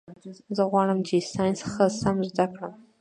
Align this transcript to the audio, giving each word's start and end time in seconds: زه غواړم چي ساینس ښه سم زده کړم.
زه 0.55 0.63
غواړم 0.71 0.99
چي 1.07 1.17
ساینس 1.33 1.59
ښه 1.71 1.85
سم 2.01 2.17
زده 2.29 2.45
کړم. 2.53 2.73